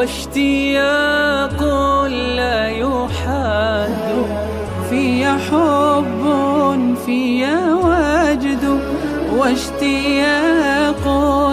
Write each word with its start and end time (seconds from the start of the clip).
واشتياق 0.00 1.60
لا 2.08 2.68
يحد. 2.68 4.08
في 4.90 5.24
حب 5.26 6.24
في 7.06 7.44
وجد. 7.84 8.80
واشتياق 9.36 11.04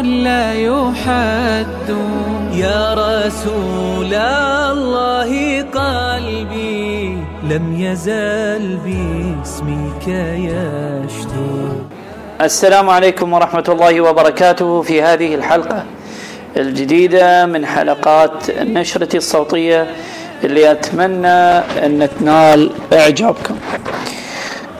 لا 0.04 0.54
يحد. 0.54 1.89
يا 2.54 2.93
رسول 2.93 4.14
الله 4.14 5.61
قلبي 5.61 7.18
لم 7.43 7.75
يزل 7.79 8.77
باسمك 8.86 10.07
يشدو 10.07 11.70
السلام 12.41 12.89
عليكم 12.89 13.34
ورحمة 13.34 13.64
الله 13.70 14.01
وبركاته 14.01 14.82
في 14.82 15.01
هذه 15.01 15.36
الحلقة. 15.36 15.96
الجديدة 16.57 17.46
من 17.46 17.66
حلقات 17.66 18.50
النشرة 18.50 19.18
الصوتية 19.18 19.88
اللي 20.43 20.71
أتمنى 20.71 21.28
أن 21.86 22.10
تنال 22.20 22.71
إعجابكم. 22.93 23.56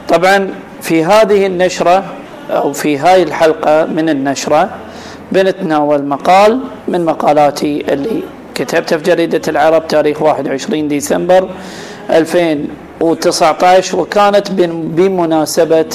طبعا 0.08 0.54
في 0.82 1.04
هذه 1.04 1.46
النشرة 1.46 2.04
أو 2.50 2.72
في 2.72 2.98
هاي 2.98 3.22
الحلقة 3.22 3.84
من 3.86 4.08
النشرة 4.08 4.70
بنتناول 5.32 6.04
مقال 6.04 6.60
من 6.88 7.04
مقالاتي 7.04 7.84
اللي 7.92 8.22
كتبتها 8.54 8.98
في 8.98 9.04
جريدة 9.04 9.42
العرب 9.48 9.88
تاريخ 9.88 10.22
21 10.22 10.88
ديسمبر 10.88 11.48
2019 12.10 13.98
وكانت 13.98 14.50
بمناسبة 14.50 15.86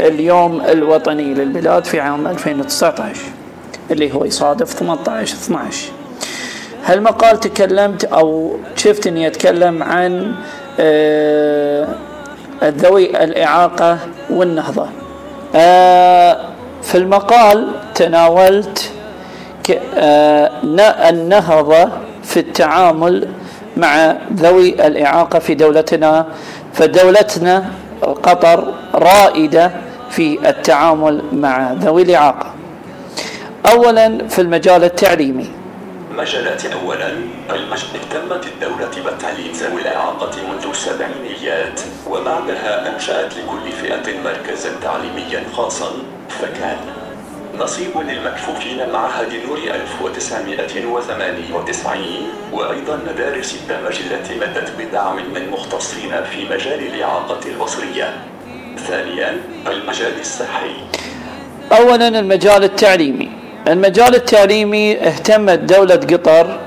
اليوم 0.00 0.60
الوطني 0.60 1.34
للبلاد 1.34 1.84
في 1.84 2.00
عام 2.00 2.26
2019 2.26 3.20
اللي 3.90 4.14
هو 4.14 4.24
يصادف 4.24 4.70
18 4.70 5.36
12 5.36 5.88
هالمقال 6.84 7.40
تكلمت 7.40 8.04
أو 8.04 8.56
شفت 8.76 9.06
إني 9.06 9.26
أتكلم 9.26 9.82
عن 9.82 10.34
آه، 10.80 11.88
ذوي 12.64 13.24
الإعاقة 13.24 13.98
والنهضة؟ 14.30 14.86
آه، 15.54 16.40
في 16.82 16.98
المقال 16.98 17.68
تناولت 17.94 18.90
آه، 19.94 20.50
النهضة 21.08 21.88
في 22.22 22.40
التعامل 22.40 23.28
مع 23.76 24.16
ذوي 24.34 24.86
الإعاقة 24.86 25.38
في 25.38 25.54
دولتنا. 25.54 26.26
فدولتنا 26.72 27.64
قطر 28.02 28.74
رائدة 28.94 29.70
في 30.10 30.48
التعامل 30.48 31.22
مع 31.32 31.72
ذوي 31.72 32.02
الإعاقة. 32.02 32.57
اولا 33.72 34.28
في 34.28 34.40
المجال 34.40 34.84
التعليمي. 34.84 35.50
مجالات 36.16 36.66
أولا. 36.66 37.08
المج... 37.50 37.82
تمت 38.10 38.46
الدولة 38.46 38.90
بالتعليم 39.04 39.52
ذوي 39.52 39.80
الإعاقة 39.82 40.30
منذ 40.48 40.66
السبعينيات 40.70 41.80
وبعدها 42.10 42.94
أنشأت 42.94 43.32
لكل 43.36 43.72
فئة 43.82 44.20
مركزا 44.24 44.70
تعليميا 44.82 45.44
خاصا. 45.52 45.90
فكان 46.28 46.76
نصيب 47.58 47.90
للمكفوفين 48.08 48.90
معهد 48.92 49.32
نور 49.48 49.58
1998 49.58 52.02
وأيضا 52.52 52.96
مدارس 52.96 53.54
الدمج 53.54 54.00
التي 54.10 54.34
مدت 54.34 54.72
بدعم 54.78 55.16
من 55.16 55.50
مختصين 55.50 56.24
في 56.24 56.44
مجال 56.44 56.86
الإعاقة 56.94 57.40
البصرية 57.46 58.14
ثانيا 58.76 59.36
المجال 59.66 60.20
الصحي. 60.20 60.74
أولا 61.72 62.08
المجال 62.08 62.64
التعليمي. 62.64 63.37
المجال 63.68 64.14
التعليمي 64.14 64.98
اهتمت 64.98 65.58
دولة 65.58 65.94
قطر 65.94 66.58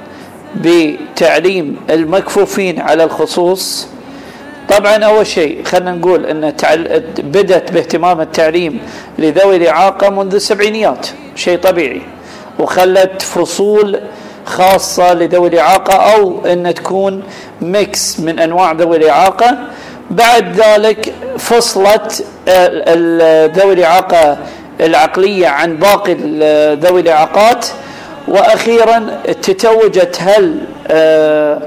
بتعليم 0.55 1.77
المكفوفين 1.89 2.79
على 2.79 3.03
الخصوص. 3.03 3.87
طبعا 4.69 4.95
أول 5.03 5.27
شيء 5.27 5.63
خلينا 5.63 5.91
نقول 5.91 6.25
إن 6.25 6.53
بدأت 7.17 7.71
باهتمام 7.71 8.21
التعليم 8.21 8.79
لذوي 9.19 9.55
الإعاقة 9.55 10.09
منذ 10.09 10.35
السبعينيات 10.35 11.07
شيء 11.35 11.57
طبيعي. 11.57 12.01
وخلت 12.59 13.21
فصول 13.21 13.99
خاصة 14.45 15.13
لذوي 15.13 15.47
الإعاقة 15.47 15.93
أو 15.93 16.45
إن 16.45 16.73
تكون 16.73 17.23
ميكس 17.61 18.19
من 18.19 18.39
أنواع 18.39 18.71
ذوي 18.71 18.97
الإعاقة. 18.97 19.57
بعد 20.11 20.55
ذلك 20.61 21.13
فصلت 21.37 22.25
ذوي 23.57 23.73
الإعاقة 23.73 24.37
العقلية 24.81 25.47
عن 25.47 25.77
باقي 25.77 26.13
ذوي 26.75 27.01
الإعاقات 27.01 27.65
وأخيرا 28.27 29.21
تتوجت 29.41 30.17
هل 30.21 30.57
آه 30.87 31.61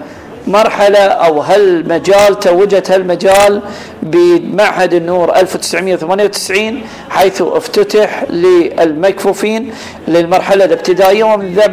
مرحلة 0.47 0.99
أو 0.99 1.41
هالمجال 1.41 2.41
توجت 2.41 2.91
هالمجال 2.91 3.61
بمعهد 4.04 4.94
النور 4.94 5.37
1998 5.37 6.82
حيث 7.10 7.42
افتتح 7.42 8.25
للمكفوفين 8.31 9.72
للمرحلة 10.09 10.65
الابتدائية 10.65 11.25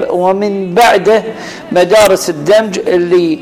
ومن 0.10 0.74
بعده 0.74 1.24
مدارس 1.72 2.30
الدمج 2.30 2.80
اللي 2.88 3.40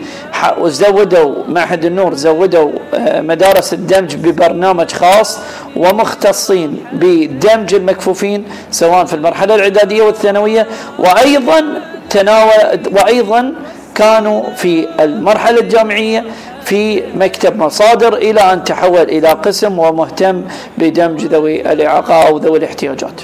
زودوا 0.63 1.35
معهد 1.47 1.85
النور 1.85 2.13
زودوا 2.13 2.72
آه، 2.94 3.22
مدارس 3.22 3.73
الدمج 3.73 4.16
ببرنامج 4.16 4.91
خاص 4.91 5.39
ومختصين 5.75 6.77
بدمج 6.94 7.73
المكفوفين 7.75 8.44
سواء 8.71 9.06
في 9.06 9.13
المرحلة 9.13 9.56
الإعدادية 9.56 10.03
والثانوية. 10.03 10.67
وأيضا 11.00 11.63
تناول 12.09 12.79
وأيضا 12.91 13.53
كانوا 13.95 14.44
في 14.56 14.88
المرحلة 15.00 15.59
الجامعية 15.59 16.25
في 16.69 17.03
مكتب 17.16 17.57
مصادر 17.57 18.13
إلى 18.13 18.41
أن 18.53 18.63
تحول 18.63 19.02
إلى 19.02 19.28
قسم 19.28 19.80
ومهتم 19.80 20.46
بدمج 20.78 21.25
ذوي 21.25 21.72
الإعاقة 21.72 22.28
أو 22.28 22.38
ذوي 22.38 22.57
الاحتياجات. 22.57 23.22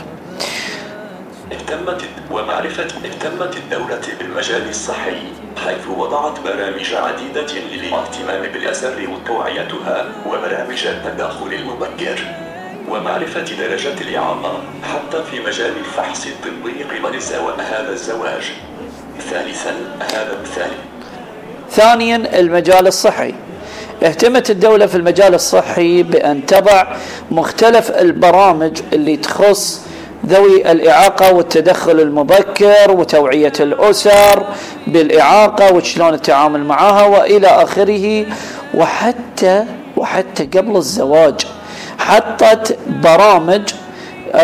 اهتمت 1.51 2.01
ومعرفة 2.31 2.83
اهتمت 2.83 3.57
الدولة 3.57 4.01
بالمجال 4.19 4.69
الصحي 4.69 5.17
حيث 5.65 5.87
وضعت 5.97 6.39
برامج 6.39 6.93
عديدة 6.93 7.53
للاهتمام 7.73 8.51
بالأسر 8.53 9.09
وتوعيتها 9.13 10.05
وبرامج 10.27 10.87
التدخل 10.87 11.53
المبكر 11.53 12.19
ومعرفة 12.89 13.45
درجات 13.59 14.01
الإعاقة 14.01 14.59
حتى 14.93 15.23
في 15.31 15.39
مجال 15.39 15.73
الفحص 15.77 16.25
الطبي 16.25 16.83
قبل 16.83 17.19
هذا 17.59 17.89
الزواج. 17.89 18.51
ثالثا 19.29 19.73
هذا 19.99 20.37
مثالي 20.41 20.94
ثانيا 21.75 22.39
المجال 22.39 22.87
الصحي. 22.87 23.33
اهتمت 24.03 24.49
الدولة 24.49 24.85
في 24.85 24.95
المجال 24.95 25.33
الصحي 25.33 26.03
بأن 26.03 26.45
تضع 26.45 26.85
مختلف 27.31 27.91
البرامج 27.91 28.79
اللي 28.93 29.17
تخص 29.17 29.81
ذوي 30.25 30.71
الإعاقة 30.71 31.33
والتدخل 31.33 31.99
المبكر 31.99 32.91
وتوعية 32.91 33.53
الأسر 33.59 34.45
بالإعاقة 34.87 35.73
وشلون 35.73 36.13
التعامل 36.13 36.63
معها 36.63 37.05
وإلى 37.05 37.47
آخره. 37.47 38.25
وحتى 38.73 39.65
وحتى 39.97 40.43
قبل 40.43 40.77
الزواج 40.77 41.45
حطت 41.97 42.77
برامج 43.03 43.61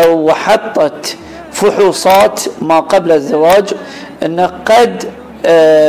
وحطت 0.08 1.16
فحوصات 1.52 2.40
ما 2.62 2.80
قبل 2.80 3.12
الزواج 3.12 3.74
أنه 4.22 4.46
قد 4.66 5.04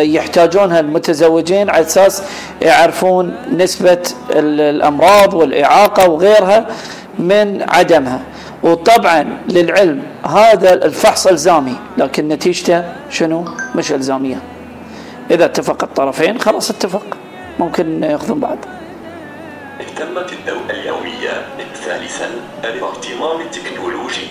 يحتاجونها 0.02 0.80
المتزوجين 0.80 1.70
على 1.70 1.86
أساس 1.86 2.24
يعرفون 2.62 3.36
نسبة 3.52 4.02
الأمراض 4.30 5.34
والإعاقة 5.34 6.10
وغيرها 6.10 6.68
من 7.20 7.66
عدمها. 7.70 8.22
وطبعا 8.64 9.38
للعلم 9.50 10.04
هذا 10.26 10.74
الفحص 10.74 11.28
ألزامي 11.28 11.76
لكن 11.98 12.28
نتيجته 12.28 12.84
شنو؟ 13.10 13.46
مش 13.76 13.92
ألزامية. 13.92 14.38
إذا 15.32 15.46
اتفق 15.46 15.84
الطرفين 15.84 16.40
خلاص 16.40 16.70
اتفق 16.70 17.18
ممكن 17.60 18.04
يأخذون 18.04 18.40
بعض 18.40 18.58
اهتمت 19.82 20.34
الدولة 20.34 20.70
اليومية 20.70 21.46
ثالثا 21.86 22.30
الاهتمام 22.64 23.42
التكنولوجي. 23.42 24.28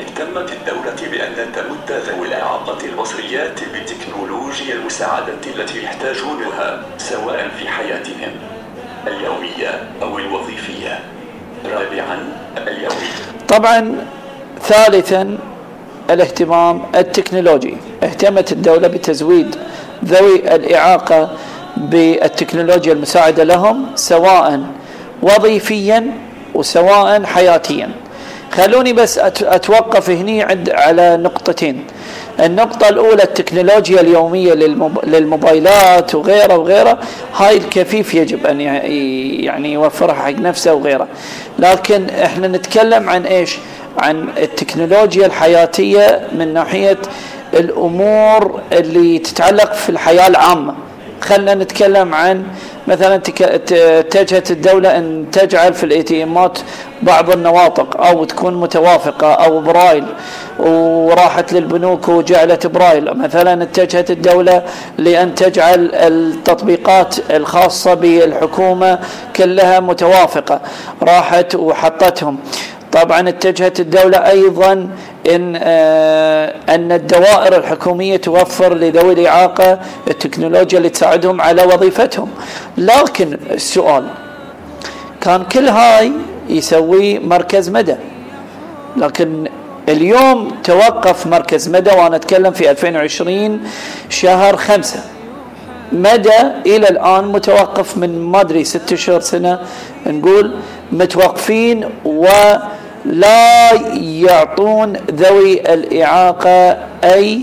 اهتمت 0.00 0.52
الدولة 0.52 1.10
بأن 1.12 1.52
تمد 1.52 2.00
ذوي 2.06 2.26
الإعاقة 2.28 2.78
البصريات 2.84 3.60
بتكنولوجيا 3.74 4.74
المساعدة 4.74 5.32
التي 5.56 5.84
يحتاجونها 5.84 6.82
سواء 6.98 7.50
في 7.58 7.68
حياتهم 7.68 8.32
اليومية 9.06 9.88
أو 10.02 10.18
الوظيفية. 10.18 11.00
رابعا 11.64 12.32
اليومي. 12.58 13.08
طبعا 13.48 14.06
ثالثا 14.62 15.38
الاهتمام 16.10 16.82
التكنولوجي. 16.94 17.76
اهتمت 18.02 18.52
الدولة 18.52 18.88
بتزويد 18.88 19.56
ذوي 20.04 20.54
الإعاقة 20.54 21.30
بالتكنولوجيا 21.76 22.92
المساعدة 22.92 23.44
لهم 23.44 23.86
سواء 23.94 24.60
وظيفيا 25.22 26.10
وسواء 26.54 27.24
حياتيا. 27.24 27.90
خلوني 28.56 28.92
بس 28.92 29.18
أتوقف 29.42 30.10
هني 30.10 30.42
عند 30.42 30.70
على 30.70 31.16
نقطتين. 31.16 31.84
النقطة 32.40 32.88
الأولى 32.88 33.22
التكنولوجيا 33.22 34.00
اليومية 34.00 34.52
للموبايلات 35.04 36.14
وغيره 36.14 36.56
وغيره 36.56 36.98
هاي 37.36 37.56
الكفيف 37.56 38.14
يجب 38.14 38.46
أن 38.46 38.60
يعني 38.60 39.72
يوفرها 39.72 40.14
حق 40.14 40.30
نفسه 40.30 40.74
وغيره. 40.74 41.08
لكن 41.58 42.10
إحنا 42.10 42.48
نتكلم 42.48 43.10
عن 43.10 43.26
إيش؟ 43.26 43.58
عن 43.98 44.28
التكنولوجيا 44.38 45.26
الحياتية 45.26 46.28
من 46.32 46.54
ناحية 46.54 46.98
الأمور 47.54 48.60
اللي 48.72 49.18
تتعلق 49.18 49.72
في 49.72 49.88
الحياة 49.88 50.26
العامة. 50.26 50.74
خلنا 51.24 51.54
نتكلم 51.54 52.14
عن 52.14 52.44
مثلا 52.88 53.14
اتجهت 53.14 54.50
الدولة 54.50 54.98
أن 54.98 55.26
تجعل 55.32 55.74
في 55.74 55.84
ال 55.84 56.22
ATM 56.22 56.49
ات 56.49 56.58
بعض 57.02 57.30
النواطق 57.30 58.06
أو 58.06 58.24
تكون 58.24 58.54
متوافقة 58.54 59.32
أو 59.32 59.60
برايل 59.60 60.04
وراحت 60.58 61.52
للبنوك 61.52 62.08
وجعلت 62.08 62.66
برايل. 62.66 63.18
مثلا 63.18 63.62
اتجهت 63.62 64.10
الدولة 64.10 64.62
لأن 64.98 65.34
تجعل 65.34 65.90
التطبيقات 65.94 67.14
الخاصة 67.30 67.94
بالحكومة 67.94 68.98
كلها 69.36 69.80
متوافقة. 69.80 70.60
راحت 71.02 71.54
وحطتهم. 71.54 72.38
طبعا 72.94 73.28
اتجهت 73.28 73.80
الدولة 73.80 74.18
أيضا 74.18 74.72
إن 75.34 75.58
آه 75.62 76.54
أن 76.68 76.92
الدوائر 76.92 77.56
الحكومية 77.56 78.16
توفر 78.16 78.74
لذوي 78.74 79.12
الإعاقة 79.12 79.78
التكنولوجيا 80.10 80.78
اللي 80.78 80.88
تساعدهم 80.88 81.40
على 81.40 81.62
وظيفتهم. 81.62 82.30
لكن 82.78 83.38
السؤال 83.50 84.04
كان 85.20 85.44
كل 85.44 85.68
هاي 85.68 86.12
يسوي 86.48 87.18
مركز 87.18 87.68
مدى. 87.70 87.96
لكن 88.96 89.44
اليوم 89.88 90.50
توقف 90.64 91.26
مركز 91.26 91.68
مدى 91.68 91.90
وأنا 91.90 92.16
أتكلم 92.16 92.52
في 92.52 92.70
2020 92.70 93.60
شهر 94.08 94.56
خمسة 94.56 95.00
مدى 95.92 96.40
إلى 96.66 96.88
الآن 96.88 97.24
متوقف 97.24 97.96
من 97.96 98.18
ما 98.20 98.40
أدري 98.40 98.64
ست 98.64 98.94
شهور 98.94 99.20
سنة 99.20 99.58
نقول 100.06 100.54
متوقفين 100.92 101.84
و 102.04 102.26
لا 103.04 103.72
يعطون 103.96 104.92
ذوي 105.10 105.74
الإعاقة 105.74 106.76
أي 107.04 107.40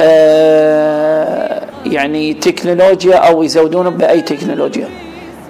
آه 0.00 1.62
يعني 1.86 2.34
تكنولوجيا 2.34 3.16
أو 3.16 3.42
يزودونهم 3.42 3.96
بأي 3.96 4.20
تكنولوجيا. 4.20 4.88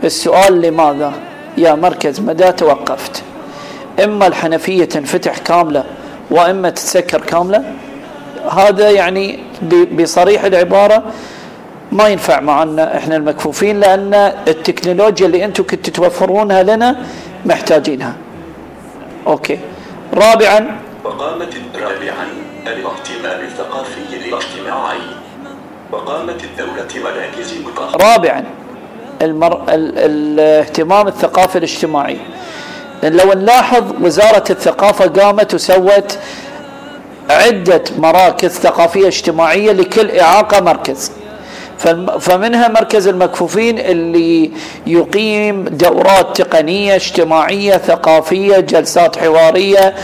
السؤال 0.05 0.61
لماذا؟ 0.61 1.13
يا 1.59 1.75
مركز 1.75 2.21
مدى 2.21 2.53
توقفت؟ 2.53 3.23
إما 4.05 4.27
الحنفية 4.27 4.85
تنفتح 4.85 5.39
كاملة 5.39 5.85
وإما 6.31 6.71
تتسكر 6.71 7.21
كاملة؟ 7.21 7.65
هذا 8.51 8.91
يعني 8.91 9.39
بصريح 9.99 10.45
العبارة 10.45 11.03
ما 11.93 12.09
ينفع 12.09 12.41
معنا 12.41 12.97
إحنا 12.97 13.17
المكفوفين 13.17 13.81
لأن 13.81 14.15
التكنولوجيا 14.49 15.27
اللي 15.27 15.45
أنتم 15.45 15.65
كنتوا 15.65 15.93
توفرونها 15.95 16.63
لنا 16.63 16.97
محتاجينها. 17.47 18.15
أوكي. 19.27 19.59
رابعا. 20.15 20.81
وقامت 21.05 21.55
رابعا 21.75 22.27
الاهتمام 22.67 23.41
الثقافي 23.41 24.01
الاجتماعي 24.13 24.99
وقامت 25.93 26.45
الدولة 26.45 26.89
مراكز 26.95 27.53
رابعا. 27.97 28.45
المر... 29.23 29.63
ال... 29.69 29.99
الاهتمام 29.99 31.09
الثقافي 31.09 31.59
الاجتماعي. 31.59 32.19
لو 33.03 33.33
نلاحظ 33.33 33.85
وزارة 34.03 34.45
الثقافة 34.51 35.07
قامت 35.07 35.55
وسوت 35.55 36.19
عدة 37.31 37.85
مراكز 37.99 38.51
ثقافية 38.51 39.07
اجتماعية 39.07 39.73
لكل 39.73 40.11
إعاقة 40.11 40.61
مركز. 40.61 41.13
فمنها 42.21 42.69
مركز 42.69 43.09
المكفوفين 43.09 43.79
اللي 43.79 44.51
يقيم 44.87 45.65
دورات 45.65 46.43
تقنية 46.43 46.95
اجتماعية 46.95 47.77
ثقافية 47.77 48.61
جلسات 48.61 49.19
حوارية 49.19 49.95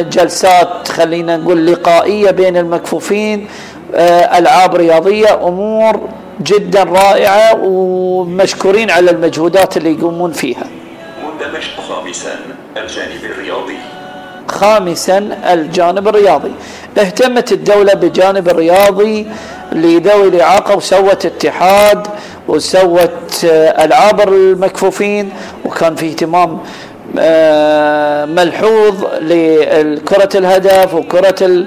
جلسات 0.00 0.88
خلينا 0.88 1.36
نقول 1.36 1.66
لقائية 1.66 2.30
بين 2.30 2.56
المكفوفين 2.56 3.46
آه، 3.94 4.38
ألعاب 4.38 4.74
رياضية 4.74 5.46
أمور 5.48 6.08
جدا 6.40 6.82
رائعة 6.82 7.58
ومشكورين 7.64 8.90
على 8.90 9.10
المجهودات 9.10 9.76
اللي 9.76 9.98
يقومون 9.98 10.32
فيها. 10.32 10.64
مندمج 11.24 11.62
خامسا 11.88 12.36
الجانب 12.76 13.24
الرياضي. 13.24 13.76
خامسا 14.48 15.18
الجانب 15.52 16.08
الرياضي. 16.08 16.52
اهتمت 16.98 17.52
الدولة 17.52 17.94
بالجانب 17.94 18.48
الرياضي 18.48 19.26
لذوي 19.72 20.28
الإعاقة 20.28 20.76
وسوت 20.76 21.26
اتحاد 21.26 22.06
وسوت 22.48 23.44
آه، 23.44 23.84
ألعاب 23.84 24.20
المكفوفين 24.28 25.32
وكان 25.64 25.94
في 25.94 26.06
اهتمام 26.08 26.58
آه، 27.18 28.24
ملحوظ 28.24 29.04
لكرة 29.20 30.28
الهدف 30.38 30.94
وكرة 30.94 31.66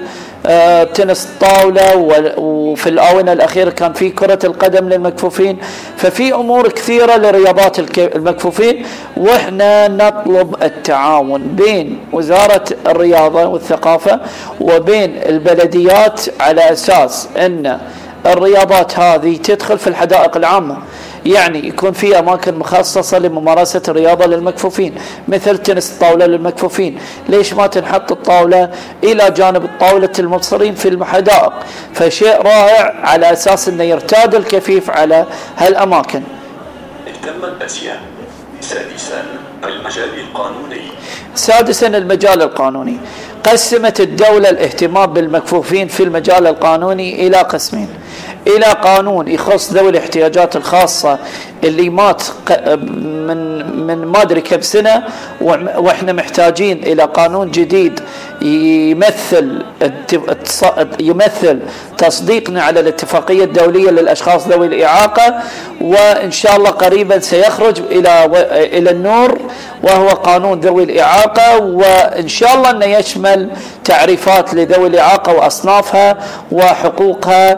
تنس 0.93 1.25
الطاولة 1.25 1.97
وفي 2.37 2.89
الآونة 2.89 3.33
الأخيرة 3.33 3.69
كان 3.69 3.93
في 3.93 4.09
كرة 4.09 4.39
القدم 4.43 4.89
للمكفوفين. 4.89 5.57
ففي 5.97 6.33
أمور 6.33 6.69
كثيرة 6.69 7.15
لرياضات 7.15 7.99
المكفوفين. 7.99 8.85
وإحنا 9.17 9.87
نطلب 9.87 10.55
التعاون 10.63 11.41
بين 11.41 11.99
وزارة 12.13 12.65
الرياضة 12.87 13.45
والثقافة 13.45 14.19
وبين 14.61 15.17
البلديات 15.25 16.21
على 16.39 16.71
أساس 16.71 17.27
أن 17.37 17.79
الرياضات 18.25 18.99
هذه 18.99 19.37
تدخل 19.37 19.77
في 19.77 19.87
الحدائق 19.87 20.37
العامة. 20.37 20.77
يعني 21.27 21.67
يكون 21.67 21.91
في 21.91 22.19
أماكن 22.19 22.55
مخصصة 22.55 23.19
لممارسة 23.19 23.81
الرياضة 23.87 24.25
للمكفوفين 24.25 24.95
مثل 25.27 25.57
تنس 25.57 25.91
الطاولة 25.91 26.25
للمكفوفين. 26.25 26.99
ليش 27.29 27.53
ما 27.53 27.67
تنحط 27.67 28.11
الطاولة 28.11 28.69
إلى 29.03 29.31
جانب 29.31 29.69
طاولة 29.79 30.11
المبصرين 30.19 30.75
في 30.75 30.87
الحدائق 30.89 31.53
فشيء 31.93 32.41
رائع 32.41 32.95
على 33.03 33.33
أساس 33.33 33.67
أنه 33.67 33.83
يرتاد 33.83 34.35
الكفيف 34.35 34.89
على 34.89 35.25
هالأماكن. 35.57 36.21
اهتم 37.07 37.43
الأسيان 37.43 37.99
سادسا 38.61 39.23
المجال 39.63 40.09
القانوني. 40.19 40.81
سادسا 41.35 41.87
المجال 41.87 42.41
القانوني. 42.41 42.97
قسمت 43.43 44.01
الدولة 44.01 44.49
الاهتمام 44.49 45.13
بالمكفوفين 45.13 45.87
في 45.87 46.03
المجال 46.03 46.47
القانوني 46.47 47.27
إلى 47.27 47.37
قسمين. 47.37 47.89
إلى 48.47 48.65
قانون 48.65 49.27
يخص 49.27 49.73
ذوي 49.73 49.89
الاحتياجات 49.89 50.55
الخاصة 50.55 51.19
اللي 51.63 51.89
مات 51.89 52.23
من 52.71 53.67
من 53.87 54.05
ما 54.05 54.21
أدري 54.21 54.41
كم 54.41 54.61
سنة 54.61 55.03
وإحنا 55.77 56.13
محتاجين 56.13 56.83
إلى 56.83 57.03
قانون 57.03 57.51
جديد 57.51 57.99
يمثل 58.41 59.63
يمثل 60.99 61.59
تصديقنا 61.97 62.63
على 62.63 62.79
الاتفاقية 62.79 63.43
الدولية 63.43 63.89
للأشخاص 63.89 64.47
ذوي 64.47 64.67
الإعاقة 64.67 65.35
وإن 65.81 66.31
شاء 66.31 66.55
الله 66.55 66.69
قريبا 66.69 67.19
سيخرج 67.19 67.79
إلى 67.91 68.25
إلى 68.77 68.89
النور 68.91 69.37
وهو 69.83 70.07
قانون 70.07 70.59
ذوي 70.59 70.83
الإعاقة 70.83 71.57
وإن 71.61 72.27
شاء 72.27 72.55
الله 72.55 72.69
إنه 72.69 72.85
يشمل 72.85 73.49
تعريفات 73.83 74.53
لذوي 74.53 74.87
الإعاقة 74.87 75.33
وأصنافها 75.33 76.17
وحقوقها 76.51 77.57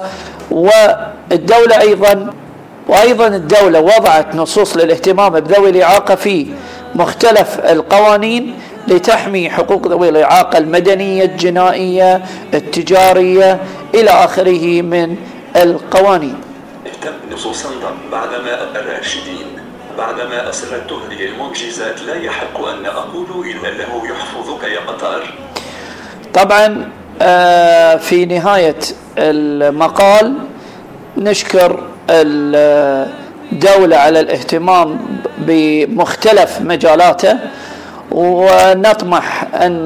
والدولة 0.52 1.82
أيضا 1.82 2.34
وأيضا 2.88 3.28
الدولة 3.28 3.80
وضعت 3.80 4.36
نصوص 4.36 4.78
للاهتمام 4.78 5.40
بذوي 5.40 5.70
الإعاقة 5.70 6.16
في 6.16 6.48
مختلف 6.96 7.60
القوانين 7.60 8.56
لتحمي 8.88 9.50
حقوق 9.50 9.88
ذوي 9.88 10.10
الإعاقة 10.10 10.58
المدنية 10.58 11.26
الجنائية 11.26 12.26
التجارية 12.54 13.60
إلى 13.96 14.10
آخره 14.10 14.82
من 14.82 15.16
القوانين. 15.56 16.36
اهتم 16.86 17.14
نصوصا 17.34 17.70
بعدما 18.12 18.64
الراشدين 18.76 19.48
بعدما 19.98 20.50
أسرته 20.50 20.98
هذه 21.08 21.26
المعجزات 21.26 22.02
لا 22.02 22.16
يحق 22.16 22.68
أن 22.68 22.86
أقول 22.86 23.48
إلا 23.48 23.68
له 23.68 24.04
يحفظك 24.06 24.64
يا 24.64 24.80
قطار. 24.80 25.34
طبعا 26.34 26.90
في 28.00 28.26
نهاية 28.30 28.76
المقال 29.18 30.34
نشكر 31.18 31.84
الدولة 32.10 33.98
على 33.98 34.20
الاهتمام 34.20 35.00
بمختلف 35.38 36.62
مجالاته 36.62 37.38
ونطمح 38.12 39.44
أن 39.56 39.84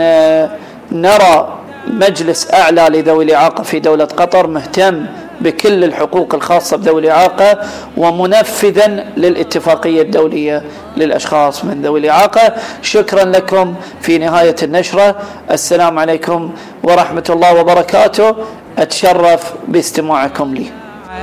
نرى 0.91 1.57
مجلس 1.87 2.51
أعلى 2.53 2.81
لذوي 2.89 3.23
الإعاقة 3.25 3.63
في 3.63 3.79
دولة 3.79 4.05
قطر 4.05 4.47
مهتم 4.47 5.05
بكل 5.41 5.83
الحقوق 5.83 6.35
الخاصة 6.35 6.77
بذوي 6.77 7.01
الإعاقة 7.01 7.59
ومنفذا 7.97 9.05
للاتفاقية 9.17 10.01
الدولية 10.01 10.63
للأشخاص 10.97 11.65
من 11.65 11.81
ذوي 11.81 11.99
الإعاقة 11.99 12.53
شكرا 12.81 13.23
لكم 13.25 13.75
في 14.01 14.17
نهاية 14.17 14.55
النشرة. 14.63 15.15
السلام 15.51 15.99
عليكم 15.99 16.51
ورحمة 16.83 17.23
الله 17.29 17.59
وبركاته. 17.59 18.35
أتشرف 18.77 19.53
باستماعكم 19.67 20.53
لي. 20.53 20.65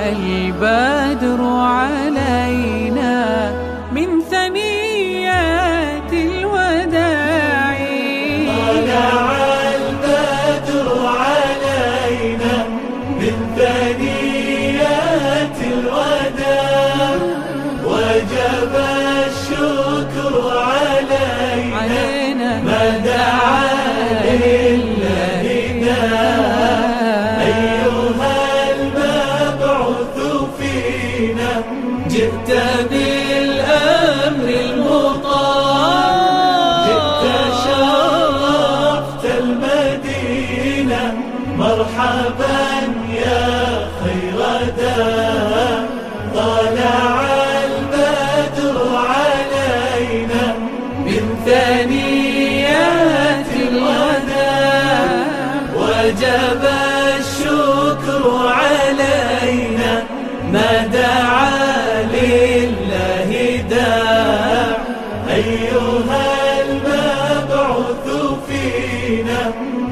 البدر 0.06 1.44
علينا 1.44 2.49
جئت 32.50 32.99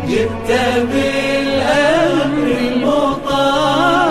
جئت 0.08 0.50
بالأمر 0.92 2.47
المطاع 2.61 4.08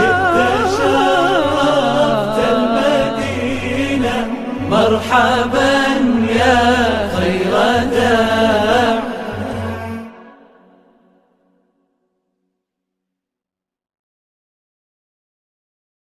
جئت 0.00 0.36
شرفت 0.76 2.38
المدينة 2.56 4.16
مرحبا 4.70 5.73